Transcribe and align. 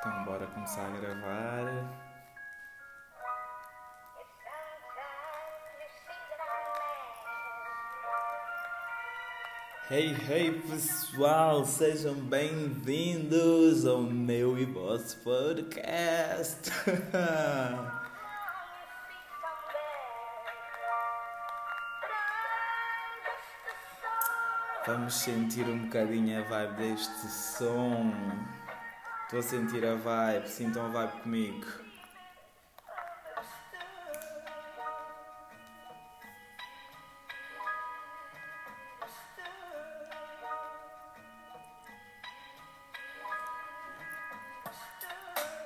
Então 0.00 0.24
bora 0.24 0.46
começar 0.46 0.86
a 0.86 0.90
gravar. 0.98 1.92
Hey, 9.90 10.16
hey 10.26 10.58
pessoal, 10.62 11.66
sejam 11.66 12.14
bem-vindos 12.14 13.84
ao 13.84 14.00
meu 14.00 14.58
e 14.58 14.64
vosso 14.64 15.18
podcast. 15.18 16.70
Vamos 24.86 25.14
sentir 25.14 25.64
um 25.68 25.84
bocadinho 25.84 26.40
a 26.40 26.42
vibe 26.44 26.76
deste 26.76 27.28
som. 27.28 28.14
Estou 29.30 29.38
a 29.38 29.42
sentir 29.44 29.84
a 29.86 29.94
vibe, 29.94 30.48
sintam 30.48 30.86
a 30.86 30.88
vibe 30.88 31.22
comigo. 31.22 31.66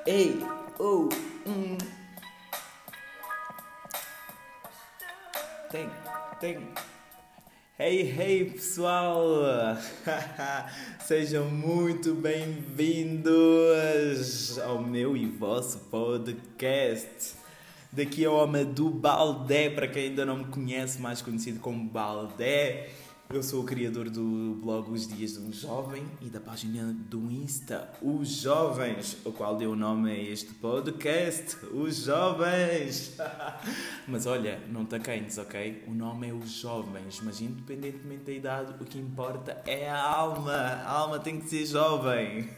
Ei, 0.06 0.38
oh, 0.78 1.08
hum. 1.46 1.78
Tem, 5.70 5.90
tem. 6.38 6.93
Hey, 7.76 8.02
hey 8.16 8.44
pessoal! 8.44 9.42
Sejam 11.04 11.46
muito 11.46 12.14
bem-vindos 12.14 13.26
ao 14.60 14.80
meu 14.80 15.16
e 15.16 15.26
vosso 15.26 15.80
podcast. 15.90 17.34
Daqui 17.90 18.24
é 18.24 18.28
o 18.28 18.38
Amadou 18.38 18.90
Baldé, 18.90 19.70
para 19.70 19.88
quem 19.88 20.10
ainda 20.10 20.24
não 20.24 20.36
me 20.36 20.44
conhece, 20.44 21.02
mais 21.02 21.20
conhecido 21.20 21.58
como 21.58 21.82
Baldé. 21.82 22.90
Eu 23.32 23.42
sou 23.42 23.62
o 23.62 23.64
criador 23.64 24.10
do 24.10 24.54
blog 24.62 24.92
Os 24.92 25.08
Dias 25.08 25.32
de 25.32 25.40
um 25.40 25.52
Jovem 25.52 26.04
e 26.20 26.26
da 26.26 26.38
página 26.38 26.92
do 26.92 27.32
Insta 27.32 27.90
Os 28.00 28.28
Jovens, 28.28 29.16
o 29.24 29.32
qual 29.32 29.56
deu 29.56 29.72
o 29.72 29.76
nome 29.76 30.12
a 30.12 30.14
este 30.14 30.52
podcast, 30.54 31.56
Os 31.72 32.04
Jovens. 32.04 33.16
mas 34.06 34.26
olha, 34.26 34.60
não 34.70 34.84
te 34.84 34.96
acanhes, 34.96 35.38
ok? 35.38 35.84
O 35.88 35.94
nome 35.94 36.28
é 36.28 36.34
Os 36.34 36.50
Jovens, 36.50 37.20
mas 37.24 37.40
independentemente 37.40 38.24
da 38.24 38.32
idade, 38.32 38.74
o 38.80 38.84
que 38.84 38.98
importa 38.98 39.60
é 39.66 39.88
a 39.88 40.00
alma. 40.00 40.52
A 40.52 40.90
alma 40.90 41.18
tem 41.18 41.40
que 41.40 41.48
ser 41.48 41.66
jovem. 41.66 42.48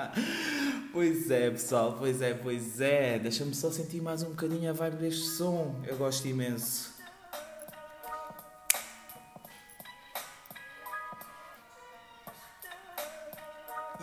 pois 0.92 1.30
é, 1.30 1.50
pessoal, 1.50 1.96
pois 1.98 2.20
é, 2.20 2.34
pois 2.34 2.80
é. 2.80 3.18
Deixa-me 3.18 3.54
só 3.54 3.70
sentir 3.70 4.00
mais 4.00 4.22
um 4.22 4.30
bocadinho 4.30 4.70
a 4.70 4.72
vibe 4.72 4.96
deste 4.96 5.24
som. 5.30 5.82
Eu 5.88 5.96
gosto 5.96 6.28
imenso. 6.28 6.93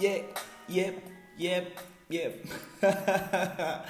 Yeah, 0.02 0.24
yeah, 0.68 0.94
yeah, 1.38 1.68
yeah. 2.10 2.34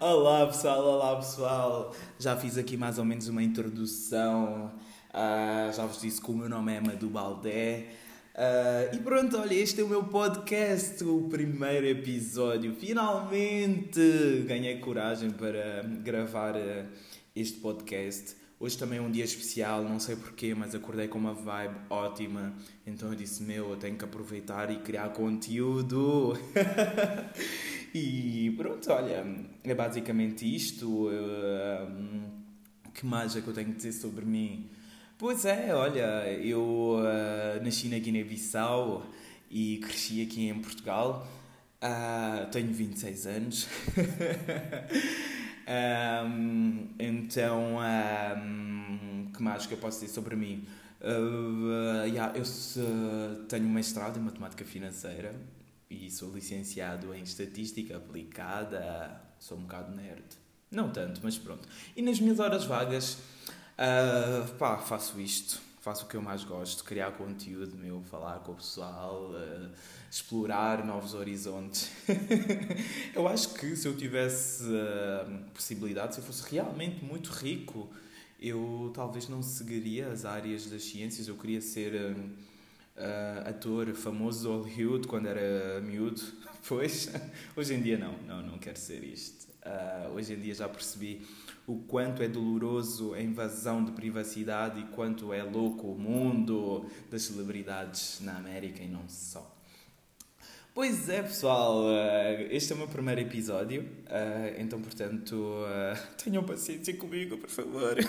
olá 0.00 0.48
pessoal, 0.48 0.84
olá 0.84 1.14
pessoal. 1.14 1.94
Já 2.18 2.36
fiz 2.36 2.58
aqui 2.58 2.76
mais 2.76 2.98
ou 2.98 3.04
menos 3.04 3.28
uma 3.28 3.40
introdução. 3.40 4.72
Uh, 5.10 5.72
já 5.72 5.86
vos 5.86 6.00
disse 6.00 6.20
que 6.20 6.28
o 6.28 6.34
meu 6.34 6.48
nome 6.48 6.74
é 6.74 6.80
Madu 6.80 7.08
Baldé. 7.08 7.86
Uh, 8.34 8.96
e 8.96 8.98
pronto, 8.98 9.38
olha, 9.38 9.54
este 9.54 9.80
é 9.80 9.84
o 9.84 9.88
meu 9.88 10.02
podcast, 10.02 11.04
o 11.04 11.28
primeiro 11.28 11.86
episódio. 11.86 12.74
Finalmente 12.74 14.44
ganhei 14.48 14.80
coragem 14.80 15.30
para 15.30 15.84
gravar 16.02 16.56
uh, 16.56 16.84
este 17.36 17.60
podcast. 17.60 18.34
Hoje 18.64 18.78
também 18.78 18.98
é 18.98 19.02
um 19.02 19.10
dia 19.10 19.24
especial, 19.24 19.84
não 19.84 20.00
sei 20.00 20.16
porquê, 20.16 20.54
mas 20.54 20.74
acordei 20.74 21.06
com 21.06 21.18
uma 21.18 21.34
vibe 21.34 21.74
ótima. 21.90 22.54
Então 22.86 23.10
eu 23.10 23.14
disse: 23.14 23.42
Meu, 23.42 23.68
eu 23.68 23.76
tenho 23.76 23.94
que 23.94 24.06
aproveitar 24.06 24.70
e 24.70 24.78
criar 24.78 25.10
conteúdo. 25.10 26.32
e 27.94 28.54
pronto, 28.56 28.90
olha, 28.90 29.22
é 29.62 29.74
basicamente 29.74 30.46
isto. 30.46 31.08
Uh, 31.08 32.24
que 32.94 33.04
mais 33.04 33.36
é 33.36 33.42
que 33.42 33.48
eu 33.48 33.52
tenho 33.52 33.68
que 33.68 33.76
dizer 33.76 33.92
sobre 33.92 34.24
mim? 34.24 34.70
Pois 35.18 35.44
é, 35.44 35.74
olha, 35.74 36.32
eu 36.32 36.96
uh, 37.00 37.62
nasci 37.62 37.88
na 37.88 37.98
Guiné-Bissau 37.98 39.04
e 39.50 39.76
cresci 39.76 40.22
aqui 40.22 40.48
em 40.48 40.58
Portugal. 40.58 41.28
Uh, 41.82 42.50
tenho 42.50 42.72
26 42.72 43.26
anos. 43.26 43.68
Um, 45.66 46.88
então, 46.98 47.78
um, 47.78 49.30
que 49.32 49.42
mais 49.42 49.66
que 49.66 49.74
eu 49.74 49.78
posso 49.78 50.00
dizer 50.00 50.12
sobre 50.12 50.36
mim? 50.36 50.66
Uh, 51.00 52.06
yeah, 52.06 52.32
eu 52.36 52.42
uh, 52.42 53.44
tenho 53.44 53.68
mestrado 53.68 54.18
em 54.18 54.22
matemática 54.22 54.64
financeira 54.64 55.34
e 55.90 56.10
sou 56.10 56.32
licenciado 56.32 57.14
em 57.14 57.22
estatística 57.22 57.96
aplicada. 57.96 59.20
Sou 59.38 59.58
um 59.58 59.62
bocado 59.62 59.94
nerd. 59.94 60.24
Não 60.70 60.90
tanto, 60.90 61.20
mas 61.22 61.38
pronto. 61.38 61.68
E 61.96 62.02
nas 62.02 62.18
minhas 62.18 62.40
horas 62.40 62.64
vagas, 62.64 63.18
uh, 63.78 64.54
pá, 64.58 64.78
faço 64.78 65.20
isto. 65.20 65.60
Faço 65.84 66.06
o 66.06 66.08
que 66.08 66.16
eu 66.16 66.22
mais 66.22 66.42
gosto, 66.44 66.82
criar 66.82 67.12
conteúdo 67.12 67.76
meu, 67.76 68.00
falar 68.04 68.38
com 68.38 68.52
o 68.52 68.54
pessoal, 68.54 69.32
uh, 69.32 69.70
explorar 70.10 70.82
novos 70.82 71.12
horizontes. 71.12 71.90
eu 73.14 73.28
acho 73.28 73.52
que 73.52 73.76
se 73.76 73.86
eu 73.86 73.94
tivesse 73.94 74.64
uh, 74.64 75.44
possibilidade, 75.52 76.14
se 76.14 76.22
eu 76.22 76.24
fosse 76.24 76.50
realmente 76.50 77.04
muito 77.04 77.28
rico, 77.28 77.90
eu 78.40 78.92
talvez 78.94 79.28
não 79.28 79.42
seguiria 79.42 80.08
as 80.08 80.24
áreas 80.24 80.64
das 80.64 80.84
ciências. 80.84 81.28
Eu 81.28 81.36
queria 81.36 81.60
ser 81.60 82.16
uh, 82.16 83.46
ator 83.46 83.94
famoso 83.94 84.64
de 84.64 84.70
Hollywood 84.70 85.06
quando 85.06 85.26
era 85.26 85.82
miúdo. 85.82 86.22
Pois, 86.66 87.12
hoje 87.54 87.74
em 87.74 87.82
dia 87.82 87.98
não, 87.98 88.16
não, 88.22 88.40
não 88.42 88.58
quero 88.58 88.78
ser 88.78 89.04
isto. 89.04 89.53
Hoje 90.14 90.34
em 90.34 90.40
dia 90.40 90.54
já 90.54 90.68
percebi 90.68 91.22
o 91.66 91.78
quanto 91.78 92.22
é 92.22 92.28
doloroso 92.28 93.14
a 93.14 93.20
invasão 93.20 93.84
de 93.84 93.92
privacidade 93.92 94.80
e 94.80 94.84
quanto 94.84 95.32
é 95.32 95.42
louco 95.42 95.88
o 95.88 95.98
mundo 95.98 96.86
das 97.10 97.22
celebridades 97.22 98.20
na 98.20 98.36
América 98.36 98.82
e 98.82 98.88
não 98.88 99.08
só. 99.08 99.50
Pois 100.74 101.08
é, 101.08 101.22
pessoal, 101.22 101.84
eh, 101.88 102.48
este 102.50 102.72
é 102.72 102.74
o 102.74 102.78
meu 102.78 102.88
primeiro 102.88 103.20
episódio, 103.20 103.88
eh, 104.06 104.56
então, 104.58 104.80
portanto, 104.80 105.64
tenham 106.22 106.42
paciência 106.42 106.96
comigo, 106.96 107.38
por 107.38 107.48
favor. 107.48 107.94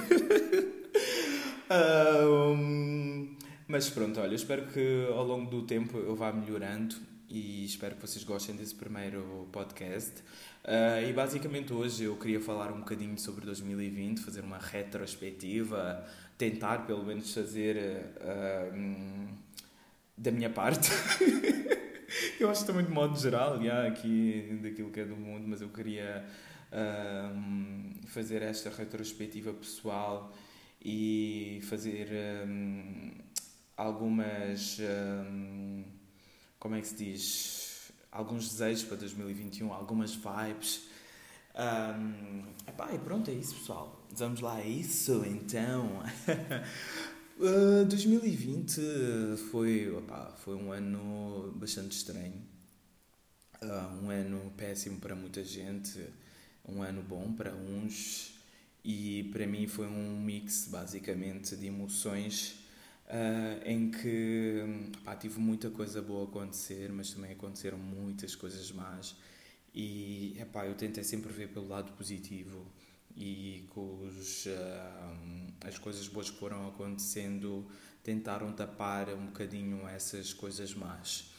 mas 3.68 3.88
pronto, 3.92 4.20
olha, 4.20 4.34
espero 4.34 4.66
que 4.66 5.08
ao 5.12 5.24
longo 5.24 5.50
do 5.52 5.62
tempo 5.62 5.96
eu 6.00 6.16
vá 6.16 6.34
melhorando 6.34 6.96
e 7.30 7.66
espero 7.66 7.96
que 7.96 8.02
vocês 8.02 8.24
gostem 8.24 8.56
desse 8.56 8.76
primeiro 8.76 9.48
podcast. 9.52 10.22
Uh, 10.64 11.10
e 11.10 11.14
basicamente 11.14 11.74
hoje 11.74 12.04
eu 12.04 12.16
queria 12.18 12.40
falar 12.40 12.72
um 12.72 12.80
bocadinho 12.80 13.18
sobre 13.18 13.46
2020, 13.46 14.22
fazer 14.22 14.42
uma 14.42 14.58
retrospectiva, 14.58 16.06
tentar 16.38 16.86
pelo 16.86 17.04
menos 17.04 17.34
fazer 17.34 17.78
uh, 18.18 19.28
da 20.18 20.32
minha 20.32 20.50
parte. 20.50 20.90
eu 22.40 22.50
acho 22.50 22.66
também 22.66 22.86
de 22.86 22.92
modo 22.92 23.18
geral, 23.20 23.62
yeah, 23.62 23.88
aqui 23.88 24.60
daquilo 24.62 24.92
que 24.92 25.00
é 25.00 25.06
do 25.06 25.16
mundo, 25.16 25.48
mas 25.48 25.62
eu 25.62 25.70
queria 25.70 26.26
uh, 26.72 28.08
fazer 28.08 28.42
esta 28.42 28.70
retrospectiva 28.70 29.54
pessoal 29.54 30.34
e 30.84 31.60
fazer 31.64 32.08
um, 32.48 33.12
algumas. 33.76 34.80
Um, 34.80 36.05
como 36.66 36.74
é 36.74 36.82
que 36.82 36.88
se 36.88 36.96
diz? 36.96 37.92
alguns 38.12 38.50
desejos 38.50 38.86
para 38.86 38.98
2021, 38.98 39.72
algumas 39.72 40.16
vibes. 40.16 40.88
Um, 41.54 42.44
epá, 42.68 42.92
e 42.92 42.98
pronto, 42.98 43.30
é 43.30 43.36
isso, 43.36 43.54
pessoal. 43.54 44.04
Vamos 44.10 44.40
lá 44.40 44.56
a 44.56 44.66
isso, 44.66 45.24
então. 45.28 46.02
uh, 47.38 47.86
2020 47.86 48.82
foi, 49.52 49.96
epá, 49.96 50.34
foi 50.40 50.56
um 50.56 50.72
ano 50.72 51.54
bastante 51.56 51.96
estranho. 51.98 52.42
Uh, 53.62 54.04
um 54.04 54.10
ano 54.10 54.52
péssimo 54.58 55.00
para 55.00 55.16
muita 55.16 55.44
gente, 55.44 56.04
um 56.68 56.82
ano 56.82 57.04
bom 57.04 57.32
para 57.32 57.54
uns. 57.54 58.34
E 58.84 59.26
para 59.26 59.46
mim 59.46 59.68
foi 59.68 59.86
um 59.86 60.20
mix, 60.20 60.68
basicamente, 60.68 61.56
de 61.56 61.68
emoções 61.68 62.65
Uh, 63.08 63.62
em 63.64 63.92
que 63.92 64.64
pá, 65.04 65.16
tive 65.16 65.40
muita 65.40 65.70
coisa 65.70 66.02
boa 66.02 66.24
acontecer, 66.26 66.92
mas 66.92 67.14
também 67.14 67.34
aconteceram 67.34 67.78
muitas 67.78 68.36
coisas 68.36 68.72
más. 68.72 69.16
E 69.74 70.36
epá, 70.40 70.66
eu 70.66 70.76
tentei 70.76 71.04
sempre 71.04 71.32
ver 71.32 71.50
pelo 71.50 71.68
lado 71.68 71.92
positivo 71.94 72.66
e 73.16 73.66
com 73.70 74.08
os, 74.08 74.46
uh, 74.48 75.68
as 75.68 75.78
coisas 75.78 76.08
boas 76.08 76.30
que 76.30 76.38
foram 76.38 76.68
acontecendo 76.68 77.66
tentaram 78.04 78.52
tapar 78.54 79.10
um 79.10 79.28
bocadinho 79.28 79.88
essas 79.88 80.34
coisas 80.34 80.74
más. 80.74 81.32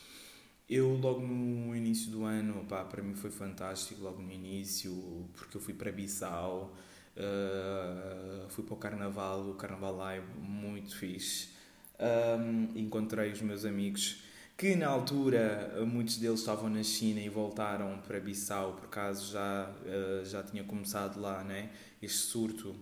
eu 0.68 0.96
logo 0.96 1.20
no 1.20 1.76
início 1.76 2.10
do 2.10 2.24
ano, 2.24 2.64
pá, 2.68 2.84
para 2.84 3.02
mim 3.02 3.14
foi 3.14 3.30
fantástico, 3.30 4.02
logo 4.02 4.20
no 4.22 4.32
início, 4.32 4.92
porque 5.34 5.56
eu 5.56 5.60
fui 5.60 5.74
para 5.74 5.92
Bissau, 5.92 6.74
uh, 7.16 8.48
fui 8.50 8.64
para 8.64 8.74
o 8.74 8.76
Carnaval, 8.76 9.50
o 9.50 9.54
Carnaval 9.54 9.96
lá 9.96 10.14
é 10.14 10.20
muito 10.38 10.96
fixe. 10.96 11.55
Um, 11.98 12.78
encontrei 12.78 13.32
os 13.32 13.40
meus 13.40 13.64
amigos 13.64 14.22
que 14.54 14.76
na 14.76 14.86
altura 14.86 15.82
muitos 15.86 16.18
deles 16.18 16.40
estavam 16.40 16.68
na 16.68 16.82
China 16.82 17.20
e 17.20 17.28
voltaram 17.30 17.98
para 18.06 18.20
Bissau 18.20 18.74
por 18.74 18.90
causa 18.90 19.24
já 19.24 19.70
uh, 19.70 20.24
já 20.24 20.42
tinha 20.42 20.62
começado 20.62 21.18
lá 21.18 21.42
né 21.42 21.70
este 22.02 22.18
surto 22.18 22.76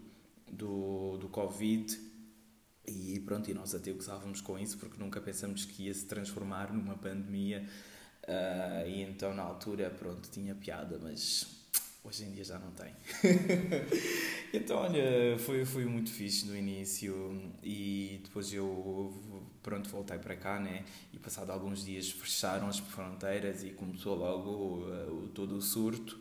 do, 0.50 1.16
do 1.18 1.28
Covid 1.28 1.96
e 2.86 3.20
pronto, 3.20 3.50
e 3.50 3.54
nós 3.54 3.74
até 3.74 3.92
gozávamos 3.92 4.40
com 4.40 4.58
isso 4.58 4.76
porque 4.78 4.98
nunca 4.98 5.20
pensamos 5.20 5.64
que 5.64 5.84
ia 5.84 5.94
se 5.94 6.04
transformar 6.04 6.72
numa 6.72 6.96
pandemia. 6.96 7.66
Uh, 8.24 8.88
e 8.88 9.02
então 9.02 9.34
na 9.34 9.42
altura, 9.42 9.90
pronto, 9.90 10.28
tinha 10.30 10.54
piada, 10.54 10.98
mas 11.02 11.53
hoje 12.04 12.24
em 12.24 12.30
dia 12.30 12.44
já 12.44 12.58
não 12.58 12.70
tem. 12.72 12.92
então, 14.52 14.76
olha, 14.76 15.36
foi, 15.38 15.64
foi 15.64 15.84
muito 15.86 16.10
fixe 16.10 16.46
no 16.46 16.56
início 16.56 17.40
e 17.62 18.20
depois 18.22 18.52
eu, 18.52 19.12
pronto, 19.62 19.88
voltei 19.88 20.18
para 20.18 20.36
cá, 20.36 20.60
né? 20.60 20.84
E 21.12 21.18
passado 21.18 21.50
alguns 21.50 21.84
dias 21.84 22.10
fecharam 22.10 22.68
as 22.68 22.78
fronteiras 22.78 23.64
e 23.64 23.70
começou 23.70 24.14
logo 24.14 24.84
uh, 24.84 25.28
todo 25.34 25.56
o 25.56 25.62
surto. 25.62 26.18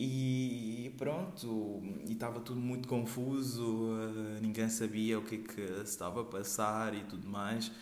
E 0.00 0.94
pronto, 0.96 1.82
e 2.06 2.12
estava 2.12 2.38
tudo 2.38 2.60
muito 2.60 2.86
confuso, 2.86 3.90
eh, 4.36 4.40
ninguém 4.40 4.68
sabia 4.68 5.18
o 5.18 5.24
que 5.24 5.34
é 5.34 5.38
que 5.38 5.60
estava 5.82 6.20
a 6.20 6.24
passar 6.24 6.94
e 6.94 7.02
tudo 7.02 7.28
mais. 7.28 7.72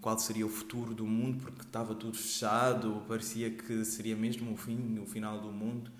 Qual 0.00 0.18
seria 0.18 0.44
o 0.44 0.48
futuro 0.48 0.94
do 0.94 1.06
mundo, 1.06 1.40
porque 1.42 1.62
estava 1.62 1.94
tudo 1.94 2.16
fechado, 2.16 3.04
parecia 3.06 3.50
que 3.50 3.84
seria 3.84 4.16
mesmo 4.16 4.52
o 4.52 4.56
fim, 4.56 4.98
o 4.98 5.06
final 5.06 5.40
do 5.40 5.52
mundo. 5.52 5.90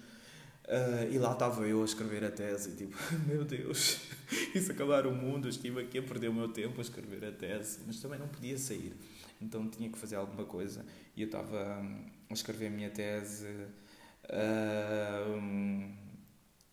Uh, 0.65 1.13
e 1.13 1.19
lá 1.19 1.33
estava 1.33 1.67
eu 1.67 1.83
a 1.83 1.85
escrever 1.85 2.25
a 2.25 2.31
tese, 2.31 2.77
tipo, 2.77 2.97
meu 3.27 3.45
Deus, 3.45 4.01
isso 4.55 4.71
acabar 4.71 5.07
o 5.07 5.13
mundo, 5.13 5.49
estive 5.49 5.81
aqui 5.81 5.99
a 5.99 6.03
perder 6.03 6.29
o 6.29 6.33
meu 6.33 6.49
tempo 6.49 6.79
a 6.79 6.83
escrever 6.83 7.25
a 7.25 7.33
tese, 7.33 7.81
mas 7.85 8.01
também 8.01 8.19
não 8.19 8.29
podia 8.29 8.57
sair, 8.57 8.95
então 9.41 9.69
tinha 9.69 9.91
que 9.91 9.99
fazer 9.99 10.17
alguma 10.17 10.45
coisa. 10.45 10.87
E 11.17 11.23
eu 11.23 11.27
estava 11.27 11.81
hum, 11.81 12.07
a 12.31 12.33
escrever 12.33 12.69
a 12.69 12.71
minha 12.71 12.91
tese 12.91 13.49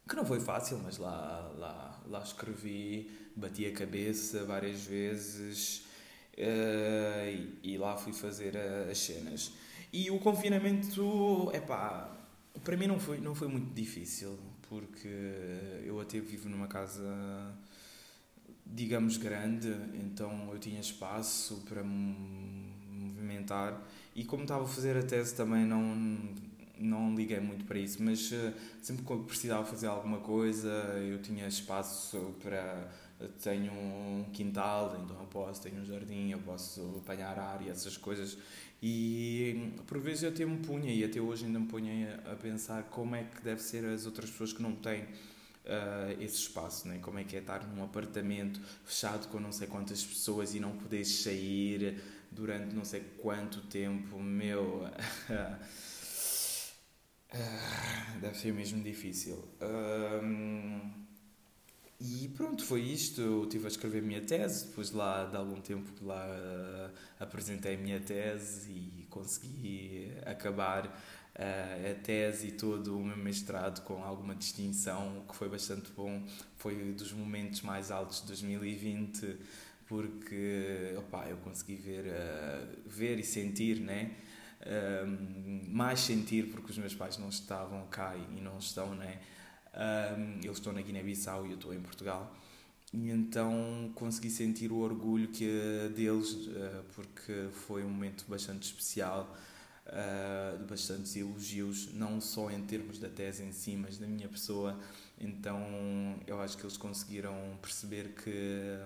que 0.07 0.16
não 0.16 0.25
foi 0.25 0.39
fácil, 0.39 0.80
mas 0.83 0.98
lá, 0.98 1.51
lá, 1.57 2.01
lá 2.07 2.21
escrevi, 2.21 3.10
bati 3.36 3.66
a 3.66 3.74
cabeça 3.74 4.44
várias 4.45 4.81
vezes 4.86 5.83
uh, 6.40 7.60
e, 7.64 7.74
e, 7.74 7.78
lá 7.78 7.98
fui 7.98 8.14
fazer 8.14 8.58
as 8.90 8.98
cenas. 8.98 9.52
E 9.92 10.10
o 10.10 10.20
confinamento, 10.20 11.50
é 11.54 11.60
pá, 11.60 12.16
para 12.64 12.78
mim 12.78 12.88
não 12.88 13.00
foi, 13.00 13.20
não 13.20 13.36
foi 13.36 13.48
muito 13.48 13.74
difícil, 13.74 14.38
porque 14.70 15.10
eu 15.84 16.00
até 16.00 16.20
vivo 16.20 16.48
numa 16.48 16.68
casa, 16.68 17.04
digamos, 18.66 19.18
grande, 19.18 19.74
então 19.96 20.50
eu 20.52 20.60
tinha 20.60 20.80
espaço 20.80 21.64
para 21.68 21.84
me 21.84 22.70
movimentar 22.90 23.82
e 24.16 24.24
como 24.24 24.44
estava 24.44 24.64
a 24.64 24.68
fazer 24.68 24.98
a 24.98 25.04
tese 25.04 25.34
também 25.36 25.66
não 25.66 25.96
não 26.80 27.14
liguei 27.14 27.40
muito 27.40 27.66
para 27.66 27.78
isso, 27.78 28.02
mas 28.02 28.32
uh, 28.32 28.54
sempre 28.82 29.04
que 29.04 29.24
precisava 29.24 29.66
fazer 29.66 29.88
alguma 29.88 30.20
coisa, 30.20 30.70
eu 31.10 31.22
tinha 31.22 31.48
espaço 31.48 32.36
para. 32.42 32.90
Tenho 33.44 33.74
um 33.74 34.25
quintal, 34.31 34.98
então 35.04 35.19
eu 35.19 35.27
posso, 35.27 35.62
tenho 35.62 35.81
um 35.81 35.86
jardim, 35.86 36.31
eu 36.31 36.39
posso 36.39 37.01
apanhar 37.04 37.38
ar 37.38 37.62
e 37.62 37.69
essas 37.69 37.98
coisas. 37.98 38.38
E 38.81 39.74
por 39.86 40.00
vezes 40.00 40.24
eu 40.24 40.30
até 40.30 40.45
me 40.45 40.57
punha, 40.60 40.94
e 40.94 41.04
até 41.04 41.19
hoje 41.19 41.45
ainda 41.45 41.60
me 41.60 41.68
punha 41.68 42.21
a, 42.31 42.36
pensar 42.36 42.83
como 42.83 43.16
é 43.16 43.24
que 43.24 43.42
deve 43.42 43.62
ser 43.62 43.83
as 43.86 44.06
outras 44.06 44.30
pessoas 44.30 44.54
que 44.54 44.62
não 44.62 44.74
têm. 44.75 45.04
Uh, 45.66 46.19
esse 46.19 46.38
espaço, 46.38 46.88
né? 46.88 46.98
como 47.00 47.19
é 47.19 47.24
que 47.24 47.36
é 47.36 47.39
estar 47.39 47.68
num 47.68 47.83
apartamento 47.83 48.60
fechado 48.86 49.27
com 49.27 49.39
não 49.39 49.51
sei 49.51 49.68
quantas 49.68 50.04
pessoas 50.04 50.56
e 50.56 50.60
não 50.60 50.71
poderes 50.71 51.21
sair 51.21 52.01
durante 52.31 52.74
não 52.74 52.83
sei 52.86 53.01
quanto 53.21 53.62
tempo, 53.63 54.19
meu. 54.19 54.89
Ah, 57.31 58.18
deve 58.21 58.36
ser 58.38 58.54
mesmo 58.54 58.81
difícil. 58.81 59.38
Um, 59.62 61.09
e 62.01 62.30
pronto, 62.30 62.63
foi 62.63 62.81
isto. 62.81 63.19
Eu 63.19 63.44
estive 63.44 63.66
a 63.66 63.68
escrever 63.68 64.00
a 64.00 64.01
minha 64.01 64.22
tese. 64.22 64.68
Depois 64.68 64.90
de, 64.90 64.96
lá, 64.96 65.25
de 65.25 65.36
algum 65.36 65.60
tempo 65.60 65.92
lá 66.01 66.25
uh, 66.28 66.92
apresentei 67.19 67.75
a 67.75 67.78
minha 67.78 68.00
tese 68.00 68.72
e 68.72 69.07
consegui 69.10 70.10
acabar 70.25 70.86
uh, 70.88 71.92
a 71.92 72.01
tese 72.01 72.48
e 72.48 72.51
todo 72.51 72.98
o 72.98 73.04
meu 73.04 73.18
mestrado 73.18 73.84
com 73.84 74.01
alguma 74.01 74.34
distinção, 74.34 75.25
que 75.28 75.36
foi 75.36 75.50
bastante 75.50 75.92
bom. 75.92 76.24
Foi 76.56 76.94
dos 76.94 77.12
momentos 77.12 77.62
mais 77.62 77.92
altos 77.92 78.22
de 78.22 78.28
2020 78.28 79.38
porque 79.86 80.94
opa, 81.00 81.28
eu 81.28 81.38
consegui 81.38 81.75
ver, 81.75 82.06
uh, 82.06 82.90
ver 82.90 83.19
e 83.19 83.24
sentir, 83.24 83.80
né? 83.80 84.16
mais 85.69 86.02
sentir 86.02 86.52
porque 86.52 86.72
os 86.72 86.78
meus 86.78 86.94
pais 86.94 87.18
não 87.18 87.30
estavam 87.30 87.88
cá 87.88 88.13
e 88.18 88.42
não 88.42 88.57
estão, 88.57 88.94
né? 88.94 89.18
Um, 89.74 90.51
estão 90.51 90.74
na 90.74 90.81
Guiné-Bissau 90.81 91.45
e 91.45 91.51
eu 91.51 91.56
estou 91.56 91.74
em 91.74 91.80
Portugal. 91.80 92.36
E 92.94 93.10
então 93.10 93.92
consegui 93.94 94.30
sentir 94.30 94.71
o 94.71 94.77
orgulho 94.77 95.27
que 95.27 95.48
deles, 95.95 96.31
uh, 96.31 96.83
porque 96.95 97.50
foi 97.51 97.83
um 97.83 97.89
momento 97.89 98.25
bastante 98.27 98.63
especial, 98.63 99.36
uh, 99.86 100.57
de 100.57 100.63
bastantes 100.66 101.16
elogios, 101.16 101.94
não 101.94 102.19
só 102.19 102.50
em 102.50 102.62
termos 102.63 102.98
da 102.98 103.10
tese 103.10 103.44
em 103.44 103.51
si, 103.51 103.75
mas 103.75 103.98
da 104.00 104.07
minha 104.07 104.27
pessoa. 104.27 104.80
Então 105.19 105.62
eu 106.25 106.42
acho 106.42 106.57
que 106.57 106.63
eles 106.63 106.77
conseguiram 106.77 107.36
perceber 107.62 108.16
que 108.16 108.80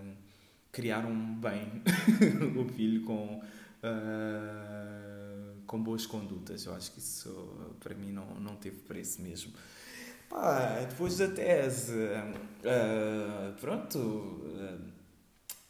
criaram 0.71 1.13
bem 1.35 1.81
o 2.59 2.68
filho 2.74 3.03
com. 3.06 3.41
Uh, 3.83 5.53
com 5.65 5.81
boas 5.81 6.06
condutas. 6.06 6.65
Eu 6.65 6.75
acho 6.75 6.91
que 6.91 7.00
isso 7.00 7.75
para 7.80 7.95
mim 7.95 8.12
não, 8.12 8.35
não 8.35 8.56
teve 8.56 8.77
preço 8.81 9.21
mesmo. 9.21 9.51
Pá, 10.33 10.83
depois 10.89 11.15
da 11.19 11.27
tese, 11.27 11.94
uh, 11.94 13.53
pronto, 13.62 14.00
uh, 14.00 14.80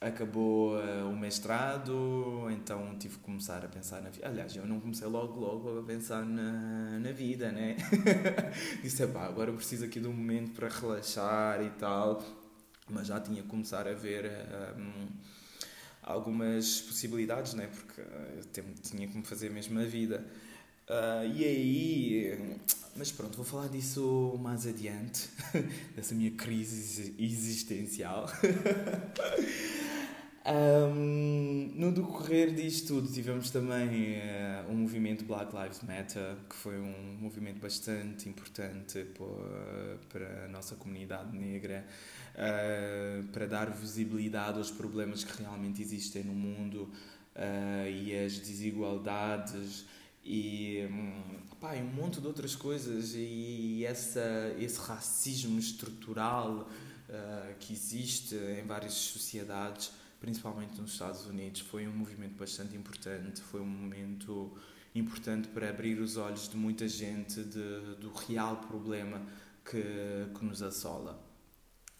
acabou 0.00 0.78
uh, 0.78 1.06
o 1.06 1.14
mestrado, 1.14 2.48
então 2.50 2.96
tive 2.98 3.18
que 3.18 3.24
começar 3.24 3.62
a 3.62 3.68
pensar 3.68 4.00
na 4.00 4.08
vida. 4.08 4.26
Aliás, 4.26 4.56
eu 4.56 4.66
não 4.66 4.80
comecei 4.80 5.06
logo, 5.06 5.38
logo 5.38 5.80
a 5.80 5.82
pensar 5.82 6.24
na, 6.24 6.98
na 6.98 7.12
vida, 7.12 7.52
né? 7.52 7.76
Disse, 8.82 9.06
pá, 9.08 9.26
agora 9.26 9.52
preciso 9.52 9.84
aqui 9.84 10.00
de 10.00 10.08
um 10.08 10.14
momento 10.14 10.52
para 10.52 10.68
relaxar 10.68 11.62
e 11.62 11.68
tal, 11.72 12.24
mas 12.88 13.08
já 13.08 13.20
tinha 13.20 13.42
que 13.42 13.48
começar 13.48 13.86
a 13.86 13.92
ver. 13.92 14.30
Um, 14.78 15.08
algumas 16.02 16.82
possibilidades, 16.82 17.54
né? 17.54 17.66
porque 17.66 18.02
tinha 18.82 19.08
que 19.08 19.16
me 19.16 19.24
fazer 19.24 19.50
mesmo 19.50 19.80
a 19.80 19.84
vida. 19.84 20.24
Uh, 20.88 21.26
e 21.34 21.44
aí, 21.44 22.58
mas 22.94 23.10
pronto, 23.10 23.36
vou 23.36 23.44
falar 23.44 23.68
disso 23.68 24.38
mais 24.42 24.66
adiante, 24.66 25.30
dessa 25.96 26.14
minha 26.14 26.30
crise 26.32 27.14
existencial. 27.18 28.26
um, 30.44 31.72
no 31.74 31.90
decorrer 31.90 32.54
disto 32.54 32.88
tudo, 32.88 33.10
tivemos 33.10 33.48
também 33.48 34.18
uh, 34.18 34.70
um 34.70 34.74
movimento 34.74 35.24
Black 35.24 35.56
Lives 35.56 35.80
Matter, 35.80 36.36
que 36.50 36.54
foi 36.54 36.78
um 36.78 37.16
movimento 37.18 37.60
bastante 37.60 38.28
importante 38.28 39.06
para 40.10 40.44
a 40.44 40.48
nossa 40.48 40.76
comunidade 40.76 41.34
negra 41.34 41.86
uh, 42.34 43.26
para 43.28 43.46
dar 43.46 43.70
visibilidade 43.70 44.58
aos 44.58 44.70
problemas 44.70 45.24
que 45.24 45.42
realmente 45.42 45.80
existem 45.80 46.22
no 46.22 46.34
mundo 46.34 46.90
e 47.90 48.16
as 48.16 48.38
desigualdades 48.38 49.84
e, 50.24 50.86
um, 50.90 51.56
pá, 51.60 51.74
um 51.74 51.84
monte 51.84 52.20
de 52.20 52.26
outras 52.26 52.56
coisas 52.56 53.14
e 53.14 53.84
essa, 53.84 54.54
esse 54.58 54.78
racismo 54.80 55.58
estrutural 55.58 56.68
uh, 57.08 57.54
que 57.60 57.72
existe 57.72 58.34
em 58.34 58.66
várias 58.66 58.94
sociedades, 58.94 59.92
principalmente 60.20 60.80
nos 60.80 60.92
Estados 60.92 61.26
Unidos, 61.26 61.60
foi 61.60 61.86
um 61.86 61.92
movimento 61.92 62.36
bastante 62.38 62.74
importante, 62.74 63.42
foi 63.42 63.60
um 63.60 63.66
momento 63.66 64.56
importante 64.94 65.48
para 65.48 65.68
abrir 65.68 66.00
os 66.00 66.16
olhos 66.16 66.48
de 66.48 66.56
muita 66.56 66.88
gente 66.88 67.42
de, 67.44 67.96
do 68.00 68.10
real 68.12 68.56
problema 68.56 69.20
que, 69.64 69.82
que 70.38 70.44
nos 70.44 70.62
assola. 70.62 71.22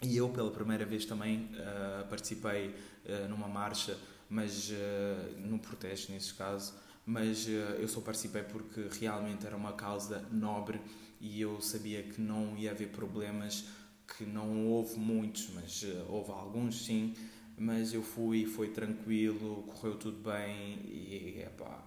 E 0.03 0.17
eu, 0.17 0.29
pela 0.29 0.51
primeira 0.51 0.85
vez 0.85 1.05
também, 1.05 1.51
uh, 1.55 2.07
participei 2.09 2.69
uh, 2.69 3.29
numa 3.29 3.49
marcha, 3.49 3.99
mas 4.29 4.71
uh, 4.71 5.39
num 5.39 5.59
protesto, 5.59 6.13
nesse 6.13 6.35
caso, 6.35 6.75
mas 7.07 7.47
eu 7.47 7.87
só 7.87 8.01
participei 8.01 8.43
porque 8.43 8.89
realmente 8.99 9.47
era 9.47 9.57
uma 9.57 9.73
causa 9.73 10.27
nobre 10.31 10.81
e 11.21 11.41
eu 11.41 11.61
sabia 11.61 12.03
que 12.03 12.21
não 12.21 12.57
ia 12.57 12.71
haver 12.71 12.89
problemas, 12.89 13.67
que 14.17 14.25
não 14.25 14.67
houve 14.67 14.99
muitos, 14.99 15.51
mas 15.55 15.85
houve 16.09 16.31
alguns 16.31 16.85
sim, 16.85 17.15
mas 17.57 17.93
eu 17.93 18.03
fui, 18.03 18.47
foi 18.47 18.69
tranquilo, 18.69 19.63
correu 19.65 19.97
tudo 19.97 20.19
bem 20.19 20.81
e 20.87 21.43
epá, 21.47 21.83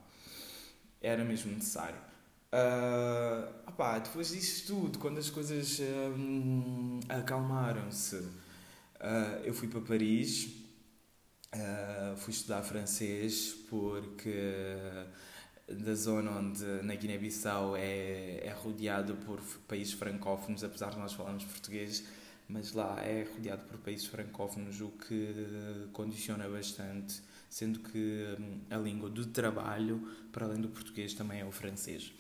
era 1.02 1.24
mesmo 1.24 1.52
necessário. 1.52 2.00
Uh, 2.48 3.70
opá, 3.70 4.00
depois 4.00 4.30
disso 4.30 4.68
tudo, 4.68 5.00
quando 5.00 5.18
as 5.18 5.30
coisas 5.30 5.80
uh, 5.80 7.00
acalmaram-se, 7.10 8.16
uh, 8.16 9.44
eu 9.44 9.54
fui 9.54 9.68
para 9.68 9.82
Paris, 9.82 10.50
uh, 11.58 12.18
fui 12.18 12.34
estudar 12.34 12.62
francês 12.64 13.56
porque 13.70 14.32
da 15.68 15.94
zona 15.94 16.32
onde 16.32 16.64
na 16.84 16.96
Guiné-Bissau 16.96 17.76
é, 17.76 18.40
é 18.44 18.56
rodeado 18.64 19.16
por 19.26 19.42
países 19.68 19.94
francófonos, 19.94 20.64
apesar 20.64 20.92
de 20.92 20.98
nós 20.98 21.14
falarmos 21.14 21.44
português, 21.44 22.06
mas 22.48 22.72
lá 22.72 22.96
é 23.04 23.28
rodeado 23.34 23.64
por 23.64 23.78
países 23.80 24.06
francófonos, 24.06 24.80
o 24.80 24.88
que 24.90 25.90
condiciona 25.92 26.48
bastante, 26.48 27.22
sendo 27.50 27.80
que 27.80 28.36
hum, 28.40 28.60
a 28.70 28.78
língua 28.78 29.10
do 29.10 29.26
trabalho, 29.26 30.08
para 30.32 30.46
além 30.46 30.62
do 30.62 30.70
português, 30.70 31.14
também 31.14 31.42
é 31.42 31.46
o 31.46 31.52
francês. 31.52 32.14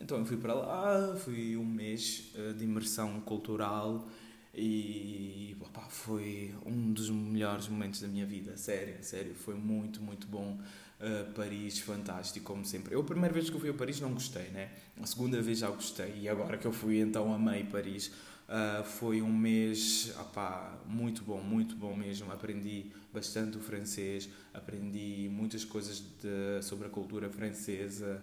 Então 0.00 0.18
eu 0.18 0.24
fui 0.24 0.38
para 0.38 0.54
lá, 0.54 1.16
fui 1.16 1.56
um 1.56 1.64
mês 1.64 2.32
eh, 2.34 2.52
de 2.52 2.64
imersão 2.64 3.20
cultural 3.20 4.08
e 4.56 5.56
opa, 5.60 5.82
foi 5.88 6.54
um 6.64 6.92
dos 6.92 7.10
melhores 7.10 7.68
momentos 7.68 8.00
da 8.00 8.08
minha 8.08 8.26
vida, 8.26 8.56
sério, 8.56 8.96
sério, 9.02 9.34
foi 9.34 9.54
muito, 9.54 10.00
muito 10.00 10.26
bom. 10.26 10.58
Uh, 11.00 11.32
Paris, 11.34 11.80
fantástico, 11.80 12.46
como 12.46 12.64
sempre. 12.64 12.94
Eu, 12.94 13.00
a 13.00 13.04
primeira 13.04 13.34
vez 13.34 13.50
que 13.50 13.56
eu 13.56 13.60
fui 13.60 13.68
a 13.68 13.74
Paris, 13.74 14.00
não 14.00 14.14
gostei, 14.14 14.48
né? 14.50 14.70
A 15.00 15.06
segunda 15.06 15.42
vez 15.42 15.58
já 15.58 15.68
gostei, 15.68 16.20
e 16.20 16.28
agora 16.28 16.56
que 16.56 16.66
eu 16.66 16.72
fui, 16.72 17.00
então 17.00 17.34
amei 17.34 17.64
Paris. 17.64 18.12
Uh, 18.44 18.84
foi 18.84 19.22
um 19.22 19.32
mês 19.32 20.14
opá, 20.20 20.78
muito 20.86 21.22
bom, 21.22 21.40
muito 21.42 21.74
bom 21.74 21.96
mesmo. 21.96 22.30
Aprendi 22.30 22.92
bastante 23.12 23.56
o 23.56 23.60
francês, 23.60 24.28
aprendi 24.52 25.28
muitas 25.32 25.64
coisas 25.64 25.98
de, 25.98 26.62
sobre 26.62 26.86
a 26.86 26.90
cultura 26.90 27.28
francesa. 27.28 28.22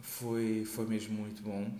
Foi, 0.00 0.64
foi 0.64 0.86
mesmo 0.86 1.16
muito 1.16 1.42
bom. 1.42 1.70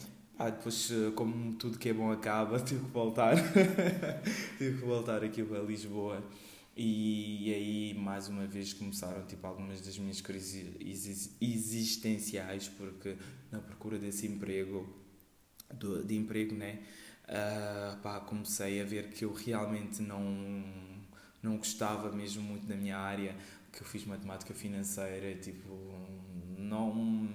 Ah, 0.43 0.49
depois, 0.49 0.91
como 1.17 1.55
tudo 1.57 1.79
que 1.79 1.91
é 1.91 1.93
bom 1.93 2.11
acaba, 2.11 2.59
tive 2.65 2.87
que 2.87 2.91
voltar. 2.93 3.35
tive 4.57 4.79
que 4.79 4.87
voltar 4.87 5.23
aqui 5.23 5.43
para 5.43 5.59
Lisboa. 5.59 6.25
E 6.75 7.53
aí, 7.53 7.95
mais 7.95 8.27
uma 8.27 8.47
vez, 8.47 8.73
começaram 8.73 9.27
tipo, 9.27 9.47
algumas 9.47 9.83
das 9.83 9.99
minhas 9.99 10.23
crises 10.23 11.37
existenciais, 11.39 12.71
porque 12.71 13.19
na 13.53 13.59
procura 13.59 13.99
desse 13.99 14.27
emprego, 14.27 14.89
do, 15.75 16.03
de 16.03 16.17
emprego, 16.17 16.55
né? 16.55 16.85
Uh, 17.25 18.01
pá, 18.01 18.19
comecei 18.21 18.81
a 18.81 18.85
ver 18.85 19.11
que 19.11 19.27
eu 19.27 19.35
realmente 19.35 20.01
não, 20.01 20.25
não 21.43 21.59
gostava 21.59 22.11
mesmo 22.13 22.43
muito 22.43 22.65
da 22.65 22.77
minha 22.77 22.97
área, 22.97 23.37
que 23.71 23.83
eu 23.83 23.87
fiz 23.87 24.07
matemática 24.07 24.55
financeira, 24.55 25.35
tipo, 25.35 25.69
não 26.57 27.29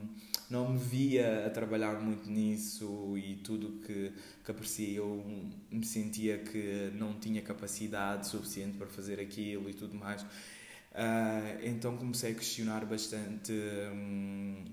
não 0.49 0.71
me 0.71 0.77
via 0.77 1.45
a 1.47 1.49
trabalhar 1.49 1.99
muito 2.01 2.29
nisso 2.29 3.17
e 3.17 3.35
tudo 3.37 3.81
que, 3.85 4.11
que 4.43 4.51
aprecia 4.51 4.97
eu 4.97 5.23
me 5.71 5.85
sentia 5.85 6.37
que 6.37 6.91
não 6.93 7.13
tinha 7.19 7.41
capacidade 7.41 8.27
suficiente 8.27 8.77
para 8.77 8.87
fazer 8.87 9.19
aquilo 9.19 9.69
e 9.69 9.73
tudo 9.73 9.95
mais. 9.95 10.21
Uh, 10.21 11.59
então 11.61 11.97
comecei 11.97 12.31
a 12.31 12.35
questionar 12.35 12.85
bastante 12.85 13.51
hum, 13.51 14.63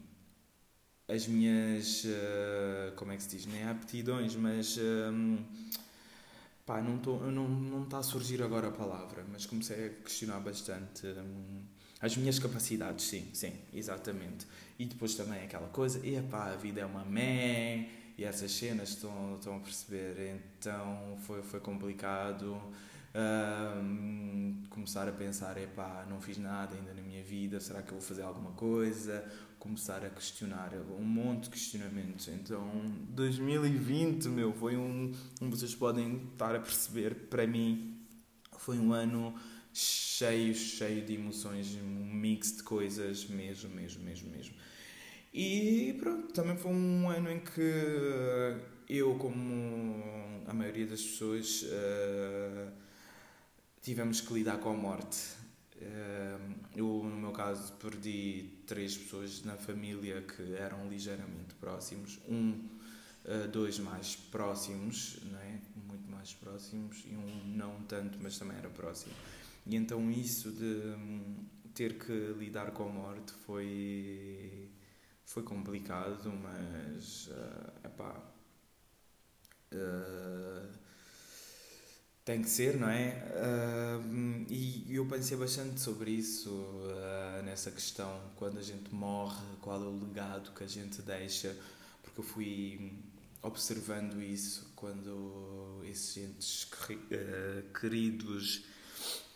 as 1.09 1.27
minhas, 1.27 2.05
uh, 2.05 2.95
como 2.95 3.11
é 3.13 3.17
que 3.17 3.25
se 3.25 3.31
diz, 3.31 3.47
nem 3.47 3.65
aptidões, 3.65 4.37
mas 4.37 4.79
hum, 4.79 5.39
pá, 6.65 6.81
não 6.81 6.97
está 6.97 7.11
não, 7.11 7.49
não 7.49 7.85
tá 7.87 7.99
a 7.99 8.03
surgir 8.05 8.41
agora 8.41 8.69
a 8.69 8.71
palavra, 8.71 9.25
mas 9.33 9.47
comecei 9.47 9.87
a 9.87 9.91
questionar 9.91 10.39
bastante 10.39 11.07
hum, 11.09 11.65
as 12.03 12.17
minhas 12.17 12.39
capacidades, 12.41 13.07
sim, 13.07 13.29
sim, 13.33 13.53
exatamente. 13.73 14.45
E 14.77 14.85
depois 14.85 15.15
também 15.15 15.45
aquela 15.45 15.69
coisa, 15.69 16.05
e 16.05 16.17
a 16.17 16.57
vida 16.57 16.81
é 16.81 16.85
uma 16.85 17.05
mé, 17.05 17.89
e 18.19 18.25
essas 18.25 18.51
cenas 18.51 18.91
estão, 18.91 19.37
estão 19.37 19.57
a 19.57 19.61
perceber. 19.61 20.41
Então 20.59 21.17
foi, 21.21 21.43
foi 21.43 21.61
complicado 21.61 22.61
um, 23.15 24.63
começar 24.69 25.09
a 25.09 25.13
pensar, 25.13 25.57
epá, 25.59 26.05
não 26.11 26.21
fiz 26.21 26.39
nada 26.39 26.75
ainda 26.75 26.93
na 26.93 27.03
minha 27.03 27.23
vida, 27.23 27.61
será 27.61 27.83
que 27.83 27.93
eu 27.93 27.99
vou 27.99 28.07
fazer 28.07 28.23
alguma 28.23 28.51
coisa? 28.53 29.25
Começar 29.61 30.05
a 30.05 30.11
questionar, 30.11 30.73
um 30.99 31.05
monte 31.05 31.45
de 31.45 31.51
questionamentos. 31.51 32.27
Então 32.27 32.69
2020, 33.11 34.29
meu, 34.29 34.53
foi 34.53 34.77
um, 34.77 35.13
como 35.39 35.51
vocês 35.53 35.75
podem 35.75 36.29
estar 36.33 36.55
a 36.57 36.59
perceber, 36.59 37.15
para 37.31 37.47
mim 37.47 37.97
foi 38.59 38.79
um 38.79 38.93
ano 38.93 39.35
cheio, 39.73 40.55
cheio 40.55 41.05
de 41.05 41.15
emoções, 41.15 41.77
um 41.77 42.15
mix 42.15 42.57
de 42.57 42.63
coisas, 42.63 43.27
mesmo, 43.27 43.71
mesmo, 43.71 44.03
mesmo, 44.03 44.31
mesmo. 44.31 44.55
E 45.33 45.97
pronto, 45.99 46.33
também 46.33 46.57
foi 46.57 46.73
um 46.73 47.09
ano 47.09 47.31
em 47.31 47.41
que 47.41 47.61
eu, 48.89 49.15
como 49.15 50.43
a 50.47 50.53
maioria 50.53 50.87
das 50.87 51.01
pessoas, 51.03 51.63
uh, 51.63 52.71
tivemos 53.81 54.21
que 54.21 54.35
lidar 54.35 54.59
com 54.59 54.71
a 54.71 54.75
morte. 54.75 55.19
Uh, 55.77 56.55
eu, 56.77 56.87
no 56.87 57.17
meu 57.17 57.33
caso, 57.33 57.73
perdi 57.75 58.63
três 58.67 58.97
pessoas 58.97 59.43
na 59.43 59.57
família 59.57 60.23
que 60.23 60.55
eram 60.55 60.89
ligeiramente 60.89 61.55
próximos. 61.59 62.21
Um, 62.29 62.69
uh, 63.25 63.49
dois 63.51 63.79
mais 63.79 64.15
próximos, 64.15 65.19
não 65.25 65.39
é? 65.39 65.59
muito 65.87 66.11
mais 66.11 66.35
próximos, 66.35 67.03
e 67.07 67.17
um 67.17 67.57
não 67.57 67.83
tanto, 67.83 68.19
mas 68.21 68.39
também 68.39 68.57
era 68.57 68.69
próximo. 68.69 69.13
E 69.65 69.77
então 69.77 70.11
isso 70.11 70.51
de 70.51 70.65
um, 70.65 71.47
ter 71.75 71.99
que 71.99 72.13
lidar 72.39 72.73
com 72.73 72.85
a 72.85 72.89
morte 72.89 73.33
foi, 73.47 74.71
foi 75.25 75.43
complicado, 75.43 76.33
mas 76.33 77.29
uh, 77.29 77.87
epá, 77.87 78.23
uh, 79.73 80.69
tem 82.25 82.43
que 82.43 82.49
ser, 82.49 82.77
não 82.77 82.89
é? 82.89 83.23
Uh, 83.35 84.47
e 84.49 84.95
eu 84.95 85.07
pensei 85.07 85.37
bastante 85.37 85.81
sobre 85.81 86.11
isso, 86.11 86.51
uh, 86.51 87.43
nessa 87.45 87.71
questão, 87.71 88.21
quando 88.37 88.59
a 88.59 88.63
gente 88.63 88.95
morre, 88.95 89.45
qual 89.61 89.83
é 89.83 89.87
o 89.87 89.99
legado 89.99 90.53
que 90.53 90.65
a 90.65 90.69
gente 90.69 91.03
deixa, 91.03 91.57
porque 92.03 92.21
eu 92.21 92.25
fui 92.25 92.93
observando 93.43 94.23
isso 94.23 94.73
quando 94.77 95.83
esses 95.85 96.17
entes 96.17 96.71
queridos 97.81 98.65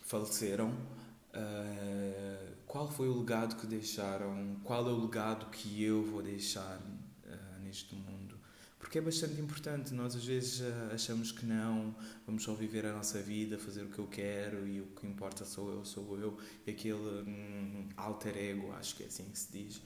faleceram, 0.06 0.70
uh, 0.70 2.56
qual 2.64 2.88
foi 2.88 3.08
o 3.08 3.18
legado 3.18 3.56
que 3.56 3.66
deixaram? 3.66 4.56
Qual 4.64 4.88
é 4.88 4.92
o 4.92 5.00
legado 5.02 5.46
que 5.50 5.82
eu 5.82 6.02
vou 6.04 6.22
deixar 6.22 6.78
uh, 6.78 7.60
neste 7.62 7.94
mundo? 7.94 8.36
Porque 8.78 8.98
é 8.98 9.00
bastante 9.00 9.40
importante. 9.40 9.92
Nós 9.92 10.14
às 10.14 10.25
vezes 10.25 10.62
achamos 10.94 11.32
que 11.32 11.44
não, 11.44 11.94
vamos 12.25 12.44
só 12.44 12.54
viver 12.54 12.86
a 12.86 12.92
nossa 12.92 13.20
vida, 13.20 13.58
fazer 13.58 13.82
o 13.82 13.88
que 13.88 13.98
eu 13.98 14.06
quero 14.06 14.66
e 14.66 14.80
o 14.80 14.86
que 14.86 15.06
importa 15.06 15.44
sou 15.44 15.70
eu, 15.70 15.84
sou 15.84 16.16
eu, 16.18 16.38
e 16.64 16.70
aquele 16.70 16.94
um, 16.94 17.88
alter 17.96 18.36
ego, 18.36 18.72
acho 18.72 18.94
que 18.94 19.02
é 19.02 19.06
assim 19.06 19.25
que 19.25 19.38
se 19.38 19.50
diz. 19.50 19.76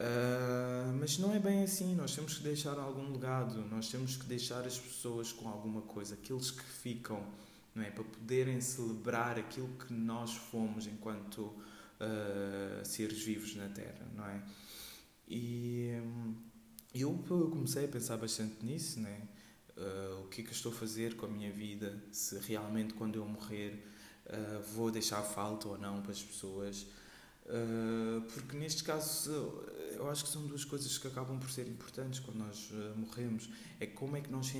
Uh, 0.00 0.96
mas 0.98 1.18
não 1.18 1.34
é 1.34 1.38
bem 1.38 1.62
assim, 1.62 1.94
nós 1.94 2.14
temos 2.14 2.38
que 2.38 2.42
deixar 2.42 2.78
algum 2.78 3.12
legado, 3.12 3.60
nós 3.66 3.90
temos 3.90 4.16
que 4.16 4.24
deixar 4.24 4.66
as 4.66 4.78
pessoas 4.78 5.30
com 5.30 5.46
alguma 5.46 5.82
coisa, 5.82 6.14
aqueles 6.14 6.50
que 6.50 6.64
ficam 6.64 7.22
não 7.74 7.82
é? 7.82 7.90
Para 7.90 8.04
poderem 8.04 8.60
celebrar 8.60 9.38
aquilo 9.38 9.68
que 9.68 9.92
nós 9.92 10.34
fomos 10.34 10.86
enquanto 10.86 11.40
uh, 11.40 12.84
seres 12.84 13.22
vivos 13.22 13.54
na 13.56 13.68
Terra, 13.68 14.06
não 14.14 14.26
é? 14.26 14.42
E 15.28 15.92
um, 16.02 16.34
eu 16.94 17.12
comecei 17.50 17.84
a 17.84 17.88
pensar 17.88 18.16
bastante 18.16 18.64
nisso, 18.64 19.00
né? 19.00 19.22
Uh, 19.76 20.24
o 20.24 20.28
que 20.28 20.42
é 20.42 20.44
que 20.44 20.52
estou 20.52 20.72
a 20.72 20.74
fazer 20.74 21.16
com 21.16 21.26
a 21.26 21.28
minha 21.28 21.50
vida? 21.50 22.02
Se 22.10 22.38
realmente 22.40 22.94
quando 22.94 23.16
eu 23.16 23.24
morrer 23.24 23.86
uh, 24.26 24.62
vou 24.74 24.90
deixar 24.90 25.22
falta 25.22 25.68
ou 25.68 25.78
não 25.78 26.02
para 26.02 26.12
as 26.12 26.22
pessoas? 26.22 26.86
Uh, 27.50 28.20
porque 28.32 28.56
neste 28.56 28.84
caso 28.84 29.32
eu 30.00 30.08
acho 30.08 30.24
que 30.24 30.30
são 30.30 30.46
duas 30.46 30.64
coisas 30.64 30.96
que 30.96 31.06
acabam 31.08 31.38
por 31.38 31.50
ser 31.50 31.66
importantes 31.66 32.20
quando 32.20 32.38
nós 32.38 32.70
uh, 32.70 32.96
morremos. 32.96 33.50
É 33.78 33.86
como 33.86 34.16
é 34.16 34.20
que 34.20 34.30
nós 34.30 34.50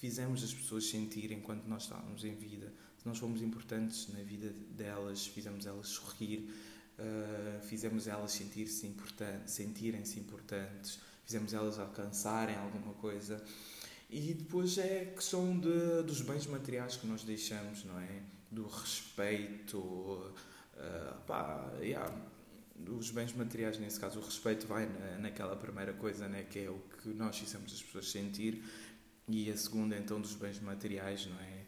fizemos 0.00 0.42
as 0.42 0.52
pessoas 0.52 0.88
sentir 0.88 1.30
enquanto 1.32 1.66
nós 1.66 1.82
estávamos 1.82 2.24
em 2.24 2.34
vida. 2.34 2.72
Se 2.98 3.06
nós 3.06 3.18
fomos 3.18 3.40
importantes 3.40 4.08
na 4.08 4.22
vida 4.22 4.52
delas, 4.70 5.26
fizemos 5.26 5.66
elas 5.66 5.88
sorrir, 5.88 6.50
uh, 6.98 7.62
fizemos 7.66 8.08
elas 8.08 8.32
sentir-se 8.32 8.86
importantes, 8.86 9.54
sentirem-se 9.54 10.18
importantes, 10.18 10.98
fizemos 11.24 11.52
elas 11.54 11.78
alcançarem 11.78 12.56
alguma 12.56 12.94
coisa. 12.94 13.42
E 14.08 14.34
depois 14.34 14.76
é 14.76 15.02
a 15.02 15.14
questão 15.14 15.56
de, 15.58 16.02
dos 16.02 16.20
bens 16.20 16.46
materiais 16.46 16.96
que 16.96 17.06
nós 17.06 17.22
deixamos, 17.22 17.84
não 17.84 17.98
é? 18.00 18.22
Do 18.50 18.66
respeito. 18.66 20.34
Uh, 20.80 21.20
pá, 21.26 21.70
yeah 21.80 22.10
os 22.88 23.10
bens 23.10 23.32
materiais, 23.34 23.78
nesse 23.78 23.98
caso, 24.00 24.20
o 24.20 24.22
respeito 24.24 24.66
vai 24.66 24.86
na, 24.86 25.18
naquela 25.18 25.56
primeira 25.56 25.92
coisa, 25.92 26.28
né, 26.28 26.44
que 26.44 26.60
é 26.60 26.70
o 26.70 26.80
que 27.02 27.08
nós 27.10 27.36
fizemos 27.36 27.72
as 27.72 27.82
pessoas 27.82 28.10
sentir, 28.10 28.64
e 29.28 29.50
a 29.50 29.56
segunda, 29.56 29.96
então, 29.96 30.20
dos 30.20 30.34
bens 30.34 30.58
materiais, 30.60 31.26
não 31.26 31.38
é? 31.40 31.60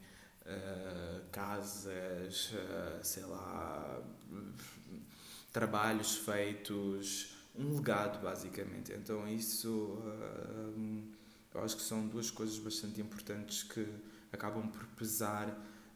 Uh, 0.45 1.21
casas, 1.31 2.51
uh, 2.51 2.99
sei 3.01 3.23
lá, 3.23 4.01
trabalhos 5.53 6.17
feitos, 6.17 7.35
um 7.55 7.75
legado, 7.75 8.21
basicamente. 8.21 8.91
Então, 8.91 9.25
isso 9.27 10.01
eu 11.53 11.63
acho 11.63 11.77
que 11.77 11.83
são 11.83 12.07
duas 12.07 12.29
coisas 12.31 12.57
bastante 12.57 12.99
importantes 12.99 13.63
que 13.63 13.87
acabam 14.33 14.67
por 14.67 14.85
pesar 14.97 15.55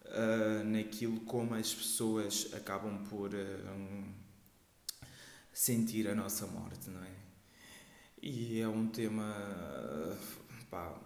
uh, 0.10 0.64
naquilo 0.64 1.20
como 1.22 1.54
as 1.56 1.74
pessoas 1.74 2.50
acabam 2.54 3.04
por 3.06 3.34
uh, 3.34 4.04
sentir 5.54 6.08
a 6.08 6.16
nossa 6.16 6.46
morte, 6.48 6.90
não 6.90 7.04
é? 7.04 7.12
E 8.22 8.60
é 8.60 8.68
um 8.68 8.88
tema 8.88 9.36
pá, 10.70 11.00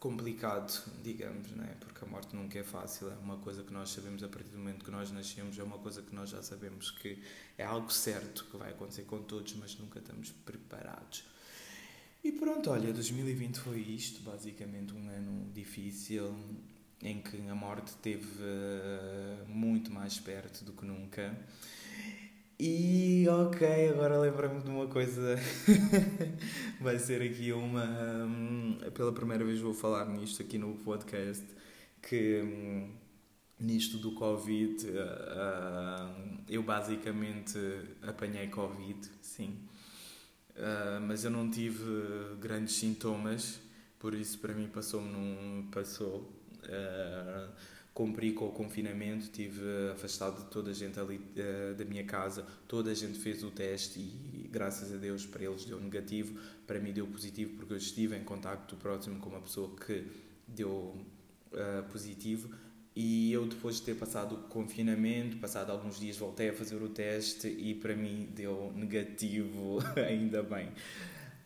complicado, 0.00 0.82
digamos, 1.02 1.50
não 1.52 1.64
é? 1.64 1.74
Porque 1.74 2.04
a 2.04 2.08
morte 2.08 2.34
nunca 2.34 2.58
é 2.58 2.64
fácil, 2.64 3.10
é 3.10 3.14
uma 3.16 3.36
coisa 3.36 3.62
que 3.62 3.72
nós 3.72 3.90
sabemos 3.90 4.22
a 4.22 4.28
partir 4.28 4.48
do 4.48 4.58
momento 4.58 4.84
que 4.84 4.90
nós 4.90 5.12
nascemos, 5.12 5.58
é 5.58 5.62
uma 5.62 5.78
coisa 5.78 6.00
que 6.02 6.14
nós 6.14 6.30
já 6.30 6.42
sabemos 6.42 6.90
que 6.90 7.22
é 7.58 7.64
algo 7.64 7.92
certo 7.92 8.46
que 8.46 8.56
vai 8.56 8.70
acontecer 8.70 9.02
com 9.02 9.22
todos, 9.22 9.54
mas 9.54 9.78
nunca 9.78 9.98
estamos 9.98 10.30
preparados. 10.30 11.24
E 12.24 12.32
pronto, 12.32 12.70
olha, 12.70 12.92
2020 12.92 13.60
foi 13.60 13.78
isto, 13.78 14.22
basicamente 14.22 14.94
um 14.94 15.08
ano 15.08 15.50
difícil, 15.52 16.34
em 17.02 17.20
que 17.20 17.36
a 17.48 17.54
morte 17.54 17.88
esteve 17.88 18.26
uh, 18.42 19.48
muito 19.48 19.92
mais 19.92 20.18
perto 20.18 20.64
do 20.64 20.72
que 20.72 20.84
nunca. 20.84 21.36
E 22.62 23.26
ok, 23.26 23.88
agora 23.88 24.18
lembro-me 24.18 24.60
de 24.60 24.68
uma 24.68 24.86
coisa. 24.86 25.34
Vai 26.78 26.98
ser 26.98 27.22
aqui 27.22 27.52
uma. 27.52 27.84
Um, 28.26 28.78
pela 28.92 29.12
primeira 29.14 29.42
vez 29.42 29.60
vou 29.60 29.72
falar 29.72 30.04
nisto 30.04 30.42
aqui 30.42 30.58
no 30.58 30.74
podcast. 30.74 31.46
Que 32.02 32.42
um, 32.42 32.90
nisto 33.58 33.96
do 33.96 34.12
Covid, 34.12 34.86
uh, 34.88 34.90
uh, 34.90 36.40
eu 36.50 36.62
basicamente 36.62 37.58
apanhei 38.02 38.48
Covid, 38.48 39.08
sim. 39.22 39.58
Uh, 40.54 41.00
mas 41.00 41.24
eu 41.24 41.30
não 41.30 41.50
tive 41.50 41.82
grandes 42.40 42.74
sintomas, 42.74 43.58
por 43.98 44.12
isso 44.12 44.38
para 44.38 44.52
mim 44.52 44.68
passou-me 44.68 45.10
num. 45.10 45.68
passou. 45.70 46.30
Uh, 46.70 47.50
cumpri 47.92 48.32
com 48.32 48.46
o 48.46 48.52
confinamento, 48.52 49.24
estive 49.24 49.60
afastado 49.92 50.44
de 50.44 50.50
toda 50.50 50.70
a 50.70 50.74
gente 50.74 50.98
ali 50.98 51.16
uh, 51.16 51.74
da 51.74 51.84
minha 51.84 52.04
casa, 52.04 52.46
toda 52.68 52.90
a 52.90 52.94
gente 52.94 53.18
fez 53.18 53.42
o 53.42 53.50
teste 53.50 53.98
e 53.98 54.48
graças 54.50 54.92
a 54.92 54.96
Deus 54.96 55.26
para 55.26 55.44
eles 55.44 55.64
deu 55.64 55.80
negativo, 55.80 56.38
para 56.66 56.78
mim 56.78 56.92
deu 56.92 57.06
positivo 57.06 57.56
porque 57.56 57.72
eu 57.72 57.76
estive 57.76 58.16
em 58.16 58.24
contacto 58.24 58.76
próximo 58.76 59.18
com 59.18 59.28
uma 59.28 59.40
pessoa 59.40 59.70
que 59.76 60.06
deu 60.46 60.96
uh, 61.52 61.82
positivo. 61.90 62.50
E 62.94 63.32
eu 63.32 63.46
depois 63.46 63.76
de 63.76 63.82
ter 63.82 63.94
passado 63.94 64.34
o 64.34 64.38
confinamento, 64.48 65.36
passado 65.36 65.70
alguns 65.70 65.98
dias 65.98 66.16
voltei 66.16 66.50
a 66.50 66.52
fazer 66.52 66.82
o 66.82 66.88
teste 66.88 67.46
e 67.46 67.74
para 67.74 67.94
mim 67.94 68.28
deu 68.34 68.72
negativo, 68.74 69.78
ainda 69.96 70.42
bem. 70.42 70.70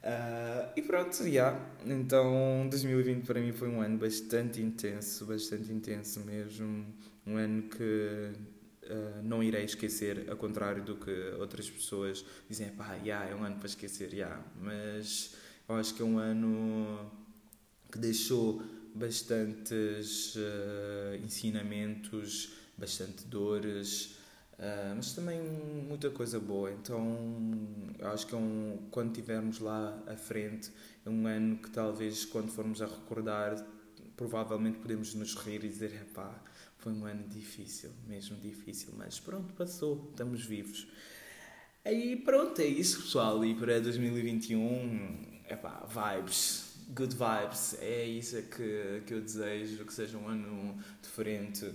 Uh, 0.04 0.70
e 0.76 0.82
pronto, 0.82 1.16
já. 1.16 1.24
Yeah. 1.24 1.60
Então 1.86 2.68
2020 2.68 3.24
para 3.24 3.40
mim 3.40 3.52
foi 3.52 3.68
um 3.68 3.80
ano 3.80 3.96
bastante 3.96 4.60
intenso, 4.60 5.24
bastante 5.24 5.72
intenso 5.72 6.20
mesmo. 6.20 6.84
Um 7.26 7.38
ano 7.38 7.62
que 7.62 8.32
uh, 8.82 9.22
não 9.22 9.42
irei 9.42 9.64
esquecer, 9.64 10.26
ao 10.28 10.36
contrário 10.36 10.84
do 10.84 10.96
que 10.96 11.10
outras 11.38 11.70
pessoas 11.70 12.22
dizem, 12.50 12.68
pá, 12.68 12.96
yeah, 13.02 13.30
é 13.30 13.34
um 13.34 13.42
ano 13.44 13.56
para 13.56 13.66
esquecer, 13.66 14.12
yeah. 14.12 14.44
mas 14.60 15.36
eu 15.66 15.74
acho 15.76 15.94
que 15.94 16.02
é 16.02 16.04
um 16.04 16.18
ano 16.18 17.10
que 17.90 17.96
deixou 17.96 18.62
bastantes 18.94 20.36
uh, 20.36 21.16
ensinamentos, 21.24 22.52
bastante 22.76 23.24
dores, 23.24 24.18
Uh, 24.54 24.94
mas 24.94 25.12
também 25.12 25.40
muita 25.40 26.10
coisa 26.10 26.38
boa. 26.38 26.70
Então, 26.70 27.18
acho 28.12 28.26
que 28.26 28.34
é 28.34 28.38
um, 28.38 28.86
quando 28.90 29.10
estivermos 29.10 29.58
lá 29.58 30.00
à 30.06 30.16
frente, 30.16 30.70
é 31.04 31.10
um 31.10 31.26
ano 31.26 31.56
que 31.56 31.70
talvez 31.70 32.24
quando 32.24 32.50
formos 32.50 32.80
a 32.80 32.86
recordar, 32.86 33.64
provavelmente 34.16 34.78
podemos 34.78 35.12
nos 35.14 35.34
rir 35.34 35.64
e 35.64 35.68
dizer: 35.68 36.08
pá, 36.14 36.40
foi 36.78 36.92
um 36.92 37.04
ano 37.04 37.26
difícil, 37.28 37.90
mesmo 38.06 38.36
difícil, 38.36 38.94
mas 38.96 39.18
pronto, 39.18 39.52
passou, 39.54 40.08
estamos 40.10 40.44
vivos. 40.44 40.86
Aí 41.84 42.16
pronto, 42.16 42.60
é 42.60 42.66
isso 42.66 43.02
pessoal. 43.02 43.44
E 43.44 43.54
para 43.56 43.80
2021, 43.80 45.42
é 45.46 45.56
pá, 45.56 45.84
vibes, 45.88 46.76
good 46.90 47.14
vibes, 47.14 47.76
é 47.80 48.06
isso 48.06 48.40
que, 48.42 49.02
que 49.04 49.14
eu 49.14 49.20
desejo, 49.20 49.84
que 49.84 49.92
seja 49.92 50.16
um 50.16 50.28
ano 50.28 50.78
diferente 51.02 51.70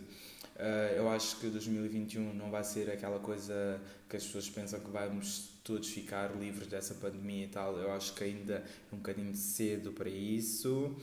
eu 0.98 1.10
acho 1.10 1.39
que 1.39 1.48
2021 1.48 2.34
não 2.34 2.52
vai 2.52 2.63
ser 2.63 2.89
aquela 2.89 3.19
coisa 3.19 3.80
que 4.10 4.17
as 4.17 4.26
pessoas 4.26 4.50
pensam 4.50 4.80
que 4.80 4.89
vamos 4.89 5.50
todos 5.63 5.89
ficar 5.89 6.36
livres 6.36 6.67
dessa 6.67 6.95
pandemia 6.95 7.45
e 7.45 7.48
tal. 7.48 7.78
Eu 7.78 7.91
acho 7.93 8.13
que 8.13 8.24
ainda 8.24 8.56
é 8.56 8.95
um 8.95 8.98
bocadinho 8.98 9.34
cedo 9.36 9.91
para 9.91 10.10
isso. 10.10 10.95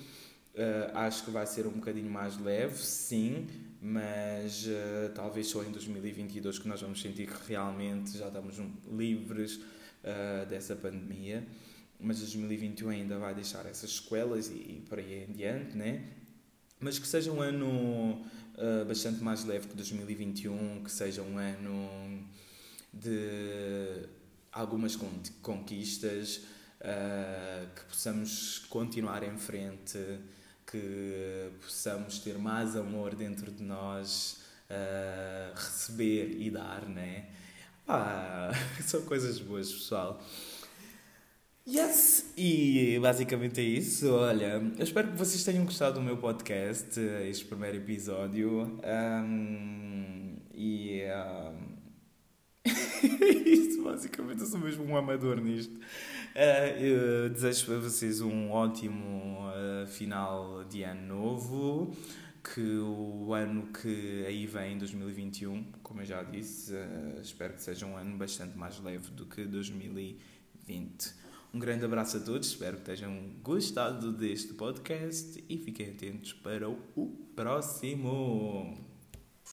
Uh, 0.54 0.90
acho 0.94 1.24
que 1.24 1.30
vai 1.30 1.46
ser 1.46 1.66
um 1.66 1.72
bocadinho 1.72 2.10
mais 2.10 2.38
leve, 2.38 2.76
sim, 2.78 3.46
mas 3.80 4.66
uh, 4.66 5.12
talvez 5.14 5.46
só 5.46 5.62
em 5.62 5.70
2022 5.70 6.58
que 6.58 6.66
nós 6.66 6.80
vamos 6.80 7.00
sentir 7.00 7.26
que 7.26 7.48
realmente 7.48 8.16
já 8.16 8.28
estamos 8.28 8.56
livres 8.90 9.60
dessa 10.48 10.76
pandemia. 10.76 11.44
Mas 11.98 12.20
2021 12.20 12.90
ainda 12.90 13.18
vai 13.18 13.34
deixar 13.34 13.66
essas 13.66 13.96
sequelas 13.96 14.48
e, 14.48 14.52
e 14.52 14.84
por 14.88 14.98
aí 15.00 15.26
em 15.28 15.32
diante, 15.32 15.76
né? 15.76 16.04
Mas 16.78 16.98
que 16.98 17.06
seja 17.06 17.32
um 17.32 17.40
ano 17.40 18.22
uh, 18.56 18.84
bastante 18.86 19.22
mais 19.22 19.44
leve 19.44 19.68
que 19.68 19.74
2021, 19.74 20.84
que 20.84 20.90
seja 20.90 21.22
um 21.22 21.38
ano 21.38 22.26
de 22.92 24.08
algumas 24.52 24.96
conquistas, 25.42 26.42
uh, 26.80 27.74
que 27.74 27.84
possamos 27.84 28.58
continuar 28.68 29.22
em 29.22 29.36
frente, 29.38 29.98
que 30.66 31.50
possamos 31.62 32.18
ter 32.18 32.38
mais 32.38 32.76
amor 32.76 33.14
dentro 33.14 33.50
de 33.50 33.62
nós, 33.62 34.40
uh, 34.70 35.54
receber 35.54 36.36
e 36.40 36.50
dar, 36.50 36.86
né? 36.86 37.30
Ah, 37.88 38.50
são 38.82 39.02
coisas 39.02 39.38
boas, 39.38 39.72
pessoal. 39.72 40.20
Yes! 41.68 42.32
E 42.36 42.96
basicamente 43.02 43.60
é 43.60 43.64
isso. 43.64 44.08
Olha, 44.14 44.62
eu 44.78 44.84
espero 44.84 45.10
que 45.10 45.16
vocês 45.18 45.42
tenham 45.42 45.64
gostado 45.64 45.94
do 45.96 46.00
meu 46.00 46.16
podcast, 46.16 47.00
este 47.28 47.44
primeiro 47.44 47.78
episódio. 47.78 48.78
Um, 48.84 50.36
e. 50.54 51.02
Um, 51.04 51.76
isso, 53.44 53.82
basicamente, 53.82 54.42
eu 54.42 54.46
sou 54.46 54.60
mesmo 54.60 54.84
um 54.84 54.96
amador 54.96 55.40
nisto. 55.40 55.74
Uh, 56.36 57.30
desejo 57.30 57.66
para 57.66 57.78
vocês 57.78 58.20
um 58.20 58.52
ótimo 58.52 59.40
uh, 59.48 59.88
final 59.88 60.62
de 60.64 60.84
ano 60.84 61.14
novo. 61.16 61.96
Que 62.44 62.78
o 62.78 63.34
ano 63.34 63.72
que 63.72 64.24
aí 64.24 64.46
vem, 64.46 64.78
2021, 64.78 65.64
como 65.82 66.02
eu 66.02 66.04
já 66.04 66.22
disse, 66.22 66.72
uh, 66.74 67.20
espero 67.20 67.54
que 67.54 67.62
seja 67.62 67.86
um 67.86 67.96
ano 67.96 68.16
bastante 68.16 68.56
mais 68.56 68.78
leve 68.78 69.10
do 69.10 69.26
que 69.26 69.44
2020. 69.44 71.25
Um 71.56 71.58
grande 71.58 71.86
abraço 71.86 72.18
a 72.18 72.20
todos, 72.20 72.48
espero 72.48 72.76
que 72.76 72.82
tenham 72.82 73.30
gostado 73.42 74.12
deste 74.12 74.52
podcast 74.52 75.42
e 75.48 75.56
fiquem 75.56 75.88
atentos 75.88 76.34
para 76.34 76.68
o 76.68 77.06
próximo. 77.34 78.76